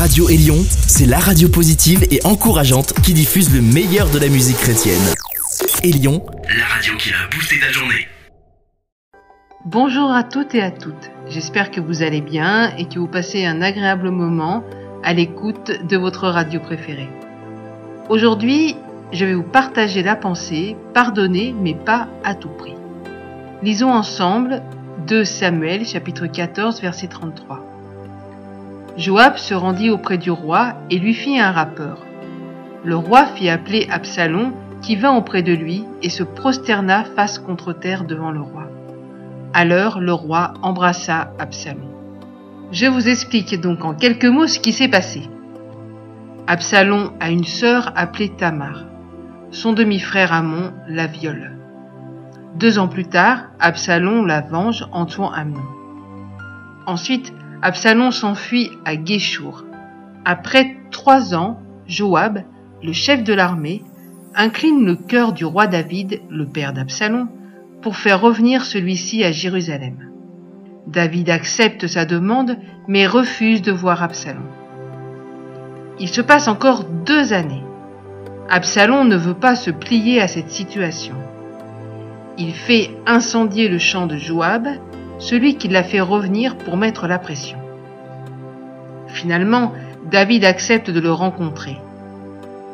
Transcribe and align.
Radio 0.00 0.30
Élion, 0.30 0.56
c'est 0.86 1.04
la 1.04 1.18
radio 1.18 1.50
positive 1.50 2.06
et 2.10 2.20
encourageante 2.24 2.94
qui 3.02 3.12
diffuse 3.12 3.54
le 3.54 3.60
meilleur 3.60 4.08
de 4.08 4.18
la 4.18 4.28
musique 4.28 4.56
chrétienne. 4.56 5.02
Élion, 5.84 6.24
la 6.58 6.64
radio 6.64 6.96
qui 6.96 7.10
a 7.10 7.28
boosté 7.30 7.60
ta 7.60 7.70
journée. 7.70 8.08
Bonjour 9.66 10.10
à 10.10 10.24
toutes 10.24 10.54
et 10.54 10.62
à 10.62 10.70
toutes. 10.70 11.10
J'espère 11.28 11.70
que 11.70 11.82
vous 11.82 12.02
allez 12.02 12.22
bien 12.22 12.74
et 12.78 12.88
que 12.88 12.98
vous 12.98 13.08
passez 13.08 13.44
un 13.44 13.60
agréable 13.60 14.10
moment 14.10 14.64
à 15.04 15.12
l'écoute 15.12 15.70
de 15.86 15.98
votre 15.98 16.28
radio 16.28 16.60
préférée. 16.60 17.10
Aujourd'hui, 18.08 18.76
je 19.12 19.26
vais 19.26 19.34
vous 19.34 19.42
partager 19.42 20.02
la 20.02 20.16
pensée 20.16 20.78
pardonner 20.94 21.54
mais 21.60 21.74
pas 21.74 22.08
à 22.24 22.34
tout 22.34 22.48
prix. 22.48 22.76
Lisons 23.62 23.92
ensemble 23.92 24.62
2 25.06 25.26
Samuel 25.26 25.86
chapitre 25.86 26.26
14 26.26 26.80
verset 26.80 27.08
33. 27.08 27.69
Joab 29.00 29.38
se 29.38 29.54
rendit 29.54 29.88
auprès 29.88 30.18
du 30.18 30.30
roi 30.30 30.74
et 30.90 30.98
lui 30.98 31.14
fit 31.14 31.40
un 31.40 31.52
rappeur. 31.52 32.04
Le 32.84 32.96
roi 32.96 33.24
fit 33.24 33.48
appeler 33.48 33.88
Absalom 33.90 34.52
qui 34.82 34.94
vint 34.94 35.16
auprès 35.16 35.42
de 35.42 35.54
lui 35.54 35.86
et 36.02 36.10
se 36.10 36.22
prosterna 36.22 37.04
face 37.04 37.38
contre 37.38 37.72
terre 37.72 38.04
devant 38.04 38.30
le 38.30 38.42
roi. 38.42 38.66
Alors 39.54 40.00
le 40.00 40.12
roi 40.12 40.52
embrassa 40.60 41.32
Absalom. 41.38 41.88
Je 42.72 42.84
vous 42.84 43.08
explique 43.08 43.58
donc 43.58 43.86
en 43.86 43.94
quelques 43.94 44.26
mots 44.26 44.46
ce 44.46 44.60
qui 44.60 44.74
s'est 44.74 44.88
passé. 44.88 45.30
Absalom 46.46 47.12
a 47.20 47.30
une 47.30 47.44
sœur 47.44 47.94
appelée 47.96 48.28
Tamar. 48.28 48.84
Son 49.50 49.72
demi-frère 49.72 50.34
Amon 50.34 50.74
la 50.86 51.06
viole. 51.06 51.56
Deux 52.56 52.78
ans 52.78 52.88
plus 52.88 53.06
tard, 53.06 53.44
Absalom 53.60 54.26
la 54.26 54.42
venge 54.42 54.86
en 54.92 55.06
tuant 55.06 55.30
Amnon. 55.30 55.64
Ensuite, 56.86 57.32
Absalom 57.62 58.10
s'enfuit 58.10 58.70
à 58.86 58.96
Guéchour. 58.96 59.64
Après 60.24 60.76
trois 60.90 61.34
ans, 61.34 61.60
Joab, 61.86 62.42
le 62.82 62.92
chef 62.94 63.22
de 63.22 63.34
l'armée, 63.34 63.82
incline 64.34 64.86
le 64.86 64.96
cœur 64.96 65.34
du 65.34 65.44
roi 65.44 65.66
David, 65.66 66.22
le 66.30 66.46
père 66.46 66.72
d'Absalom, 66.72 67.28
pour 67.82 67.96
faire 67.96 68.22
revenir 68.22 68.64
celui-ci 68.64 69.24
à 69.24 69.32
Jérusalem. 69.32 70.10
David 70.86 71.28
accepte 71.28 71.86
sa 71.86 72.06
demande, 72.06 72.56
mais 72.88 73.06
refuse 73.06 73.60
de 73.60 73.72
voir 73.72 74.02
Absalom. 74.02 74.48
Il 75.98 76.08
se 76.08 76.22
passe 76.22 76.48
encore 76.48 76.84
deux 76.84 77.34
années. 77.34 77.62
Absalom 78.48 79.06
ne 79.06 79.16
veut 79.16 79.34
pas 79.34 79.54
se 79.54 79.70
plier 79.70 80.22
à 80.22 80.28
cette 80.28 80.50
situation. 80.50 81.14
Il 82.38 82.54
fait 82.54 82.90
incendier 83.06 83.68
le 83.68 83.78
champ 83.78 84.06
de 84.06 84.16
Joab 84.16 84.66
celui 85.20 85.56
qui 85.56 85.68
l'a 85.68 85.84
fait 85.84 86.00
revenir 86.00 86.56
pour 86.56 86.76
mettre 86.76 87.06
la 87.06 87.18
pression. 87.18 87.58
Finalement, 89.06 89.72
David 90.10 90.44
accepte 90.44 90.90
de 90.90 90.98
le 90.98 91.12
rencontrer. 91.12 91.76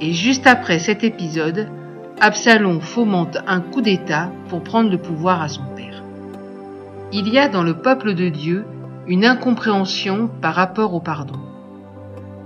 Et 0.00 0.12
juste 0.12 0.46
après 0.46 0.78
cet 0.78 1.02
épisode, 1.02 1.68
Absalom 2.20 2.80
fomente 2.80 3.38
un 3.46 3.60
coup 3.60 3.80
d'État 3.80 4.30
pour 4.48 4.62
prendre 4.62 4.90
le 4.90 4.98
pouvoir 4.98 5.42
à 5.42 5.48
son 5.48 5.64
père. 5.74 6.02
Il 7.12 7.28
y 7.28 7.38
a 7.38 7.48
dans 7.48 7.62
le 7.62 7.74
peuple 7.74 8.14
de 8.14 8.28
Dieu 8.28 8.64
une 9.06 9.24
incompréhension 9.24 10.28
par 10.40 10.54
rapport 10.54 10.94
au 10.94 11.00
pardon. 11.00 11.38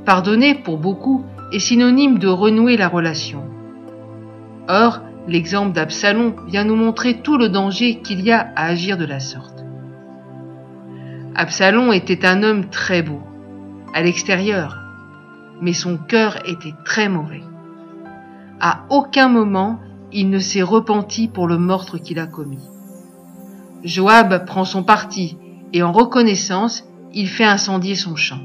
Pardonner 0.04 0.54
pour 0.54 0.78
beaucoup 0.78 1.24
est 1.52 1.58
synonyme 1.58 2.18
de 2.18 2.28
renouer 2.28 2.76
la 2.76 2.88
relation. 2.88 3.42
Or, 4.68 5.00
l'exemple 5.26 5.72
d'Absalom 5.72 6.34
vient 6.46 6.64
nous 6.64 6.76
montrer 6.76 7.20
tout 7.20 7.36
le 7.36 7.48
danger 7.48 8.00
qu'il 8.00 8.20
y 8.20 8.30
a 8.30 8.52
à 8.54 8.66
agir 8.66 8.96
de 8.96 9.04
la 9.04 9.20
sorte. 9.20 9.67
Absalom 11.40 11.92
était 11.92 12.26
un 12.26 12.42
homme 12.42 12.68
très 12.68 13.00
beau, 13.00 13.20
à 13.94 14.02
l'extérieur, 14.02 14.80
mais 15.60 15.72
son 15.72 15.96
cœur 15.96 16.36
était 16.48 16.74
très 16.84 17.08
mauvais. 17.08 17.44
À 18.58 18.80
aucun 18.90 19.28
moment 19.28 19.78
il 20.10 20.30
ne 20.30 20.40
s'est 20.40 20.62
repenti 20.62 21.28
pour 21.28 21.46
le 21.46 21.56
meurtre 21.56 21.96
qu'il 21.96 22.18
a 22.18 22.26
commis. 22.26 22.68
Joab 23.84 24.46
prend 24.46 24.64
son 24.64 24.82
parti 24.82 25.38
et 25.72 25.84
en 25.84 25.92
reconnaissance, 25.92 26.82
il 27.14 27.28
fait 27.28 27.44
incendier 27.44 27.94
son 27.94 28.16
champ. 28.16 28.40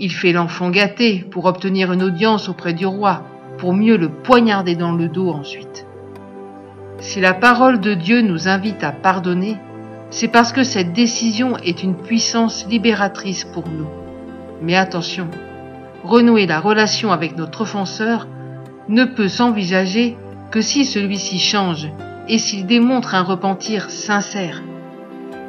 Il 0.00 0.10
fait 0.10 0.32
l'enfant 0.32 0.70
gâté 0.70 1.24
pour 1.30 1.44
obtenir 1.44 1.92
une 1.92 2.02
audience 2.02 2.48
auprès 2.48 2.74
du 2.74 2.86
roi, 2.86 3.22
pour 3.56 3.72
mieux 3.72 3.96
le 3.96 4.08
poignarder 4.08 4.74
dans 4.74 4.96
le 4.96 5.08
dos 5.08 5.30
ensuite. 5.30 5.86
Si 6.98 7.20
la 7.20 7.34
parole 7.34 7.78
de 7.78 7.94
Dieu 7.94 8.20
nous 8.20 8.48
invite 8.48 8.82
à 8.82 8.90
pardonner, 8.90 9.58
c'est 10.10 10.28
parce 10.28 10.52
que 10.52 10.64
cette 10.64 10.92
décision 10.92 11.56
est 11.58 11.82
une 11.82 11.96
puissance 11.96 12.66
libératrice 12.66 13.44
pour 13.44 13.68
nous. 13.68 13.88
Mais 14.62 14.76
attention, 14.76 15.28
renouer 16.04 16.46
la 16.46 16.60
relation 16.60 17.12
avec 17.12 17.36
notre 17.36 17.62
offenseur 17.62 18.26
ne 18.88 19.04
peut 19.04 19.28
s'envisager 19.28 20.16
que 20.50 20.60
si 20.60 20.84
celui-ci 20.84 21.38
change 21.38 21.88
et 22.28 22.38
s'il 22.38 22.66
démontre 22.66 23.14
un 23.14 23.22
repentir 23.22 23.90
sincère. 23.90 24.62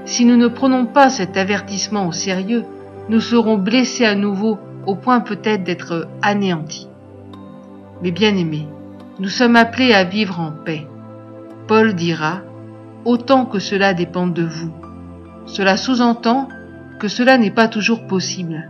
Si 0.05 0.25
nous 0.25 0.37
ne 0.37 0.47
prenons 0.47 0.85
pas 0.85 1.09
cet 1.09 1.37
avertissement 1.37 2.07
au 2.07 2.11
sérieux, 2.11 2.65
nous 3.09 3.21
serons 3.21 3.57
blessés 3.57 4.05
à 4.05 4.15
nouveau 4.15 4.57
au 4.85 4.95
point 4.95 5.19
peut-être 5.19 5.63
d'être 5.63 6.07
anéantis. 6.21 6.87
Mais 8.01 8.11
bien 8.11 8.35
aimés, 8.35 8.67
nous 9.19 9.29
sommes 9.29 9.55
appelés 9.55 9.93
à 9.93 10.03
vivre 10.03 10.39
en 10.39 10.51
paix. 10.51 10.87
Paul 11.67 11.93
dira, 11.93 12.41
autant 13.05 13.45
que 13.45 13.59
cela 13.59 13.93
dépende 13.93 14.33
de 14.33 14.43
vous. 14.43 14.73
Cela 15.45 15.77
sous-entend 15.77 16.49
que 16.99 17.07
cela 17.07 17.37
n'est 17.37 17.51
pas 17.51 17.67
toujours 17.67 18.05
possible. 18.07 18.69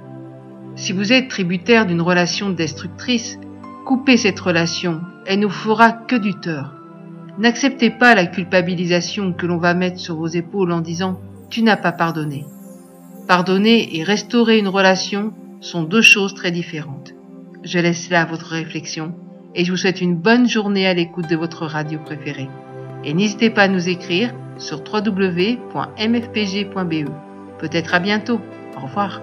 Si 0.75 0.93
vous 0.93 1.11
êtes 1.11 1.27
tributaire 1.27 1.85
d'une 1.85 2.01
relation 2.01 2.51
destructrice, 2.51 3.37
coupez 3.85 4.17
cette 4.17 4.39
relation, 4.39 5.01
elle 5.25 5.39
ne 5.39 5.47
fera 5.47 5.91
que 5.91 6.15
du 6.15 6.33
tort. 6.35 6.73
N'acceptez 7.37 7.89
pas 7.89 8.15
la 8.15 8.25
culpabilisation 8.25 9.33
que 9.33 9.45
l'on 9.45 9.57
va 9.57 9.73
mettre 9.73 9.99
sur 9.99 10.15
vos 10.15 10.27
épaules 10.27 10.71
en 10.71 10.81
disant 10.81 11.19
tu 11.49 11.63
n'as 11.63 11.77
pas 11.77 11.91
pardonné. 11.91 12.45
Pardonner 13.27 13.97
et 13.97 14.03
restaurer 14.03 14.59
une 14.59 14.67
relation 14.67 15.33
sont 15.61 15.83
deux 15.83 16.01
choses 16.01 16.33
très 16.33 16.51
différentes. 16.51 17.13
Je 17.63 17.79
laisse 17.79 18.09
là 18.09 18.25
votre 18.25 18.47
réflexion 18.47 19.15
et 19.55 19.65
je 19.65 19.71
vous 19.71 19.77
souhaite 19.77 20.01
une 20.01 20.15
bonne 20.15 20.47
journée 20.47 20.87
à 20.87 20.93
l'écoute 20.93 21.29
de 21.29 21.35
votre 21.35 21.65
radio 21.65 21.99
préférée 21.99 22.47
et 23.03 23.13
n'hésitez 23.13 23.49
pas 23.49 23.63
à 23.63 23.67
nous 23.67 23.89
écrire 23.89 24.33
sur 24.57 24.83
www.mfpg.be. 24.83 25.59
Peut-être 27.59 27.93
à 27.93 27.99
bientôt. 27.99 28.41
Au 28.77 28.81
revoir. 28.81 29.21